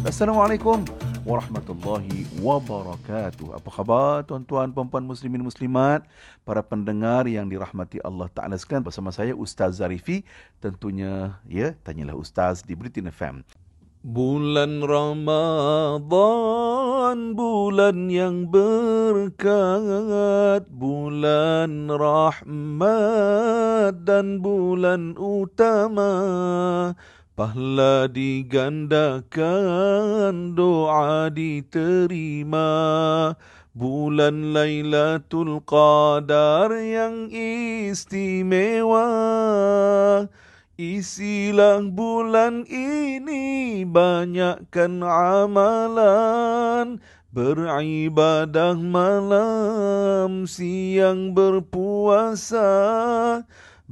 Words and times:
Assalamualaikum 0.00 0.84
warahmatullahi 1.22 2.26
wabarakatuh. 2.40 3.56
Apa 3.56 3.70
khabar 3.70 4.24
tuan-tuan, 4.24 4.72
puan-puan 4.72 5.04
muslimin 5.04 5.44
muslimat, 5.44 6.02
para 6.42 6.64
pendengar 6.64 7.28
yang 7.28 7.46
dirahmati 7.46 8.00
Allah 8.02 8.26
Taala 8.32 8.56
sekalian 8.56 8.82
bersama 8.82 9.12
saya 9.12 9.36
Ustaz 9.36 9.78
Zarifi. 9.78 10.26
Tentunya 10.58 11.38
ya, 11.46 11.76
tanyalah 11.84 12.16
Ustaz 12.16 12.64
di 12.64 12.74
Britain 12.74 13.08
FM. 13.12 13.44
Bulan 14.00 14.80
Ramadan, 14.80 16.08
bulan 17.36 18.08
yang 18.08 18.48
berkat, 18.48 19.44
bulan 20.72 21.84
rahmat 21.84 23.92
dan 24.08 24.40
bulan 24.40 25.20
utama. 25.20 26.16
Pahala 27.36 28.08
digandakan, 28.08 29.36
doa 30.56 31.28
diterima. 31.28 32.72
Bulan 33.76 34.56
Lailatul 34.56 35.60
Qadar 35.68 36.72
yang 36.72 37.28
istimewa. 37.28 39.04
Isilah 40.80 41.84
bulan 41.92 42.64
ini 42.64 43.84
banyakkan 43.84 45.04
amalan. 45.04 47.04
Beribadah 47.28 48.80
malam, 48.80 50.48
siang 50.48 51.36
berpuasa. 51.36 52.64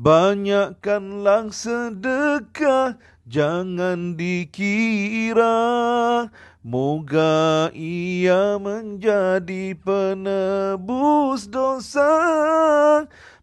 Banyakkanlah 0.00 1.52
sedekah 1.52 2.96
Jangan 3.28 4.16
dikira 4.16 5.52
Moga 6.64 7.68
ia 7.76 8.56
menjadi 8.56 9.76
penebus 9.76 11.52
dosa 11.52 12.08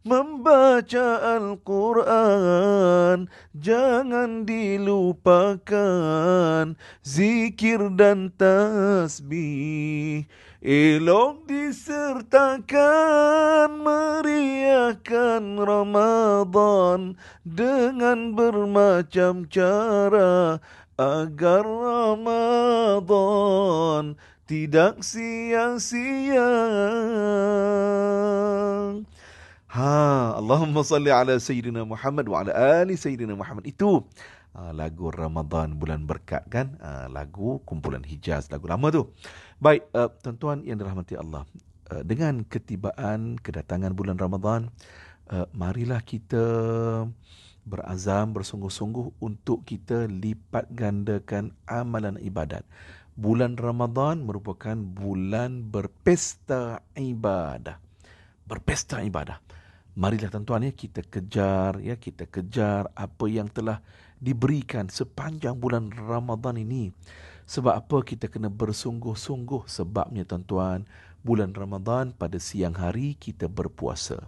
Membaca 0.06 1.18
Al-Quran 1.34 3.26
Jangan 3.58 4.46
dilupakan 4.46 5.74
Zikir 7.02 7.90
dan 7.98 8.30
tasbih 8.38 10.30
Elok 10.62 11.50
disertakan 11.50 12.74
meriahkan 13.86 15.62
Ramadan 15.62 17.18
dengan 17.42 18.34
bermacam 18.34 19.46
cara 19.50 20.58
agar 20.98 21.66
Ramadan 22.18 23.08
tidak 24.46 25.02
sia-sia. 25.02 26.54
Ha, 29.76 30.40
Allahumma 30.40 30.88
salli 30.88 31.12
ala 31.12 31.36
Sayyidina 31.36 31.84
Muhammad 31.84 32.32
wa 32.32 32.48
ala 32.48 32.56
ali 32.80 32.96
Sayyidina 32.96 33.36
Muhammad. 33.36 33.68
Itu 33.68 34.08
uh, 34.56 34.72
lagu 34.72 35.12
Ramadan 35.12 35.76
bulan 35.76 36.08
berkat 36.08 36.48
kan? 36.48 36.80
Uh, 36.80 37.12
lagu 37.12 37.60
kumpulan 37.68 38.00
Hijaz, 38.00 38.48
lagu 38.48 38.72
lama 38.72 38.88
tu. 38.88 39.12
Baik, 39.60 39.84
uh, 39.92 40.08
tuan-tuan 40.24 40.64
yang 40.64 40.80
dirahmati 40.80 41.20
Allah. 41.20 41.44
Uh, 41.92 42.08
dengan 42.08 42.48
ketibaan 42.48 43.36
kedatangan 43.36 43.92
bulan 43.92 44.16
Ramadan, 44.16 44.72
uh, 45.28 45.44
marilah 45.52 46.00
kita 46.00 46.40
berazam 47.68 48.32
bersungguh-sungguh 48.32 49.20
untuk 49.20 49.68
kita 49.68 50.08
lipat 50.08 50.72
gandakan 50.72 51.52
amalan 51.68 52.16
ibadat. 52.24 52.64
Bulan 53.20 53.60
Ramadan 53.60 54.24
merupakan 54.24 54.80
bulan 54.80 55.68
berpesta 55.68 56.80
ibadah. 56.96 57.76
Berpesta 58.48 59.04
ibadah. 59.04 59.44
Marilah 59.96 60.28
tuan-tuan 60.28 60.68
ya 60.68 60.76
kita 60.76 61.08
kejar 61.08 61.80
ya 61.80 61.96
kita 61.96 62.28
kejar 62.28 62.92
apa 62.92 63.26
yang 63.32 63.48
telah 63.48 63.80
diberikan 64.20 64.92
sepanjang 64.92 65.56
bulan 65.56 65.88
Ramadan 65.88 66.60
ini. 66.60 66.92
Sebab 67.48 67.72
apa 67.72 68.04
kita 68.04 68.28
kena 68.28 68.52
bersungguh-sungguh 68.52 69.72
sebabnya 69.72 70.28
tuan-tuan 70.28 70.84
bulan 71.24 71.56
Ramadan 71.56 72.12
pada 72.12 72.36
siang 72.44 72.76
hari 72.76 73.16
kita 73.16 73.48
berpuasa. 73.48 74.20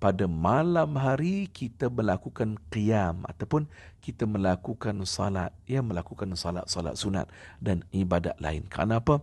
Pada 0.00 0.30
malam 0.30 0.96
hari 0.96 1.50
kita 1.50 1.90
melakukan 1.90 2.56
qiyam 2.70 3.26
ataupun 3.28 3.68
kita 4.00 4.24
melakukan 4.24 4.96
salat, 5.04 5.52
ya 5.68 5.84
melakukan 5.84 6.32
salat-salat 6.38 6.96
sunat 6.96 7.26
dan 7.60 7.84
ibadat 7.92 8.38
lain. 8.40 8.64
Kenapa? 8.70 9.20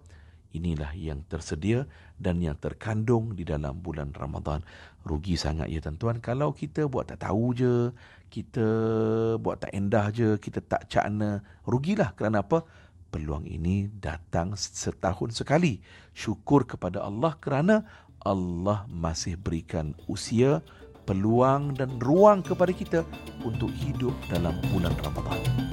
Inilah 0.57 0.97
yang 0.97 1.21
tersedia 1.29 1.85
dan 2.17 2.41
yang 2.41 2.57
terkandung 2.57 3.37
di 3.37 3.45
dalam 3.45 3.77
bulan 3.77 4.09
Ramadan. 4.17 4.65
Rugi 5.05 5.37
sangat 5.37 5.69
ya 5.69 5.77
tuan-tuan 5.77 6.17
kalau 6.17 6.49
kita 6.51 6.89
buat 6.89 7.13
tak 7.13 7.29
tahu 7.29 7.53
je, 7.53 7.93
kita 8.33 8.65
buat 9.37 9.61
tak 9.61 9.71
endah 9.77 10.09
je, 10.09 10.41
kita 10.41 10.65
tak 10.65 10.89
cakna. 10.89 11.45
Rugilah 11.69 12.17
kerana 12.17 12.41
apa? 12.41 12.65
peluang 13.07 13.47
ini 13.47 13.87
datang 13.87 14.53
setahun 14.53 15.33
sekali. 15.39 15.79
Syukur 16.11 16.67
kepada 16.67 17.01
Allah 17.01 17.33
kerana 17.39 17.87
Allah 18.21 18.83
masih 18.91 19.39
berikan 19.39 19.95
usia, 20.11 20.59
peluang 21.07 21.73
dan 21.73 21.97
ruang 22.03 22.43
kepada 22.43 22.75
kita 22.75 22.99
untuk 23.47 23.71
hidup 23.71 24.13
dalam 24.27 24.59
bulan 24.69 24.93
Ramadan. 24.99 25.66